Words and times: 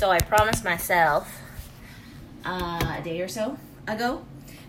So 0.00 0.10
I 0.10 0.18
promised 0.18 0.64
myself 0.64 1.30
uh, 2.42 2.96
a 2.98 3.02
day 3.04 3.20
or 3.20 3.28
so 3.28 3.58
ago 3.86 4.24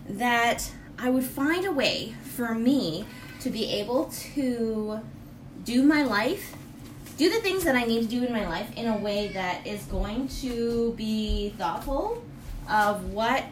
that 0.06 0.70
I 0.98 1.08
would 1.08 1.24
find 1.24 1.64
a 1.64 1.72
way 1.72 2.14
for 2.36 2.54
me 2.54 3.06
to 3.40 3.48
be 3.48 3.64
able 3.80 4.12
to 4.34 5.00
do 5.64 5.84
my 5.84 6.02
life, 6.02 6.54
do 7.16 7.30
the 7.30 7.40
things 7.40 7.64
that 7.64 7.74
I 7.74 7.84
need 7.84 8.02
to 8.02 8.08
do 8.08 8.22
in 8.22 8.30
my 8.30 8.46
life 8.46 8.76
in 8.76 8.86
a 8.86 8.98
way 8.98 9.28
that 9.28 9.66
is 9.66 9.82
going 9.84 10.28
to 10.42 10.92
be 10.98 11.54
thoughtful 11.56 12.22
of 12.68 13.14
what 13.14 13.42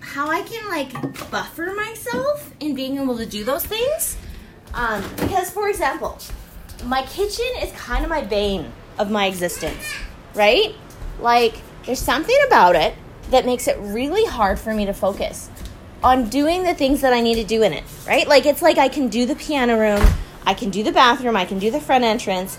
how 0.00 0.28
I 0.28 0.42
can 0.42 0.68
like 0.68 0.90
buffer 1.30 1.72
myself 1.76 2.52
in 2.58 2.74
being 2.74 2.98
able 2.98 3.16
to 3.16 3.26
do 3.26 3.44
those 3.44 3.64
things. 3.64 4.16
Um, 4.74 5.04
because, 5.18 5.50
for 5.50 5.68
example, 5.68 6.18
my 6.84 7.02
kitchen 7.02 7.46
is 7.60 7.70
kind 7.74 8.02
of 8.02 8.10
my 8.10 8.22
bane 8.22 8.72
of 8.98 9.08
my 9.08 9.26
existence, 9.26 9.84
right? 10.34 10.74
Like, 11.20 11.60
there's 11.84 12.00
something 12.00 12.36
about 12.46 12.76
it 12.76 12.94
that 13.30 13.46
makes 13.46 13.68
it 13.68 13.76
really 13.78 14.24
hard 14.24 14.58
for 14.58 14.74
me 14.74 14.86
to 14.86 14.92
focus 14.92 15.50
on 16.02 16.28
doing 16.28 16.64
the 16.64 16.74
things 16.74 17.00
that 17.00 17.12
I 17.12 17.20
need 17.20 17.36
to 17.36 17.44
do 17.44 17.62
in 17.62 17.72
it, 17.72 17.84
right? 18.06 18.26
Like, 18.26 18.46
it's 18.46 18.62
like 18.62 18.78
I 18.78 18.88
can 18.88 19.08
do 19.08 19.24
the 19.26 19.36
piano 19.36 19.78
room, 19.78 20.04
I 20.44 20.54
can 20.54 20.70
do 20.70 20.82
the 20.82 20.92
bathroom, 20.92 21.36
I 21.36 21.44
can 21.44 21.58
do 21.58 21.70
the 21.70 21.80
front 21.80 22.04
entrance, 22.04 22.58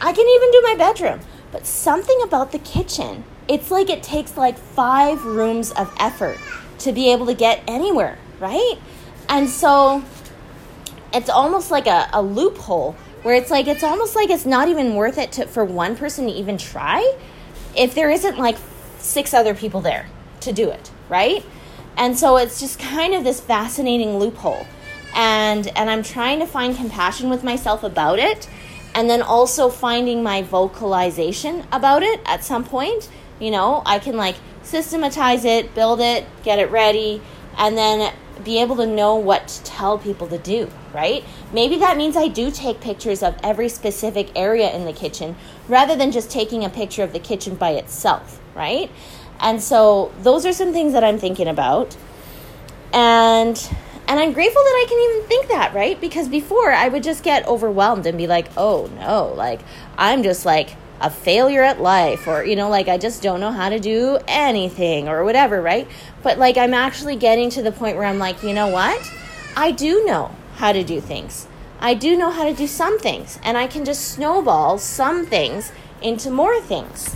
I 0.00 0.12
can 0.12 0.26
even 0.26 0.50
do 0.50 0.60
my 0.62 0.74
bedroom. 0.76 1.20
But 1.50 1.66
something 1.66 2.20
about 2.22 2.52
the 2.52 2.58
kitchen, 2.60 3.24
it's 3.48 3.70
like 3.70 3.90
it 3.90 4.02
takes 4.02 4.36
like 4.36 4.58
five 4.58 5.24
rooms 5.24 5.70
of 5.72 5.94
effort 5.98 6.38
to 6.80 6.92
be 6.92 7.12
able 7.12 7.26
to 7.26 7.34
get 7.34 7.62
anywhere, 7.66 8.18
right? 8.40 8.74
And 9.28 9.48
so 9.48 10.02
it's 11.12 11.30
almost 11.30 11.70
like 11.70 11.86
a, 11.86 12.08
a 12.12 12.22
loophole 12.22 12.96
where 13.24 13.34
it's 13.34 13.50
like 13.50 13.66
it's 13.66 13.82
almost 13.82 14.14
like 14.14 14.30
it's 14.30 14.46
not 14.46 14.68
even 14.68 14.94
worth 14.94 15.16
it 15.18 15.32
to, 15.32 15.46
for 15.46 15.64
one 15.64 15.96
person 15.96 16.26
to 16.26 16.32
even 16.32 16.58
try 16.58 17.16
if 17.74 17.94
there 17.94 18.10
isn't 18.10 18.38
like 18.38 18.56
six 18.98 19.34
other 19.34 19.54
people 19.54 19.80
there 19.80 20.06
to 20.40 20.52
do 20.52 20.70
it, 20.70 20.92
right? 21.08 21.44
And 21.96 22.18
so 22.18 22.36
it's 22.36 22.60
just 22.60 22.78
kind 22.78 23.14
of 23.14 23.24
this 23.24 23.40
fascinating 23.40 24.18
loophole. 24.18 24.66
And 25.14 25.66
and 25.68 25.88
I'm 25.88 26.02
trying 26.02 26.38
to 26.40 26.46
find 26.46 26.76
compassion 26.76 27.30
with 27.30 27.42
myself 27.42 27.82
about 27.82 28.18
it 28.18 28.48
and 28.94 29.08
then 29.08 29.22
also 29.22 29.70
finding 29.70 30.22
my 30.22 30.42
vocalization 30.42 31.64
about 31.72 32.02
it 32.02 32.20
at 32.26 32.44
some 32.44 32.62
point. 32.62 33.08
You 33.40 33.50
know, 33.50 33.82
I 33.86 34.00
can 34.00 34.16
like 34.16 34.36
systematize 34.62 35.44
it, 35.46 35.74
build 35.74 36.00
it, 36.00 36.26
get 36.42 36.58
it 36.58 36.70
ready, 36.70 37.22
and 37.56 37.76
then 37.76 38.12
be 38.42 38.60
able 38.60 38.76
to 38.76 38.86
know 38.86 39.14
what 39.14 39.48
to 39.48 39.62
tell 39.62 39.98
people 39.98 40.26
to 40.28 40.38
do, 40.38 40.70
right? 40.92 41.24
Maybe 41.52 41.78
that 41.78 41.96
means 41.96 42.16
I 42.16 42.28
do 42.28 42.50
take 42.50 42.80
pictures 42.80 43.22
of 43.22 43.36
every 43.42 43.68
specific 43.68 44.30
area 44.34 44.74
in 44.74 44.84
the 44.84 44.92
kitchen 44.92 45.36
rather 45.68 45.94
than 45.94 46.10
just 46.10 46.30
taking 46.30 46.64
a 46.64 46.70
picture 46.70 47.02
of 47.02 47.12
the 47.12 47.18
kitchen 47.18 47.54
by 47.54 47.70
itself, 47.70 48.40
right? 48.54 48.90
And 49.40 49.62
so 49.62 50.12
those 50.22 50.46
are 50.46 50.52
some 50.52 50.72
things 50.72 50.92
that 50.92 51.04
I'm 51.04 51.18
thinking 51.18 51.48
about. 51.48 51.96
And 52.92 53.70
and 54.06 54.20
I'm 54.20 54.32
grateful 54.32 54.62
that 54.62 54.84
I 54.84 54.86
can 54.88 54.98
even 54.98 55.28
think 55.28 55.48
that, 55.48 55.74
right? 55.74 55.98
Because 55.98 56.28
before 56.28 56.70
I 56.72 56.88
would 56.88 57.02
just 57.02 57.22
get 57.22 57.46
overwhelmed 57.48 58.06
and 58.06 58.18
be 58.18 58.26
like, 58.26 58.48
"Oh 58.56 58.90
no, 58.98 59.32
like 59.34 59.60
I'm 59.96 60.22
just 60.22 60.44
like 60.44 60.76
a 61.00 61.10
failure 61.10 61.62
at 61.62 61.80
life 61.80 62.26
or 62.26 62.44
you 62.44 62.56
know 62.56 62.68
like 62.68 62.88
i 62.88 62.96
just 62.96 63.22
don't 63.22 63.40
know 63.40 63.50
how 63.50 63.68
to 63.68 63.78
do 63.78 64.18
anything 64.28 65.08
or 65.08 65.24
whatever 65.24 65.60
right? 65.60 65.88
But 66.22 66.38
like 66.38 66.56
i'm 66.56 66.74
actually 66.74 67.16
getting 67.16 67.50
to 67.50 67.62
the 67.62 67.72
point 67.72 67.96
where 67.96 68.06
i'm 68.06 68.18
like 68.18 68.42
you 68.42 68.54
know 68.54 68.68
what? 68.68 69.10
I 69.56 69.70
do 69.70 70.04
know 70.04 70.34
how 70.56 70.72
to 70.72 70.82
do 70.82 71.00
things. 71.00 71.46
I 71.80 71.94
do 71.94 72.16
know 72.16 72.30
how 72.30 72.44
to 72.44 72.54
do 72.54 72.66
some 72.66 72.98
things 72.98 73.38
and 73.42 73.58
i 73.58 73.66
can 73.66 73.84
just 73.84 74.08
snowball 74.08 74.78
some 74.78 75.26
things 75.26 75.72
into 76.00 76.30
more 76.30 76.60
things 76.60 77.14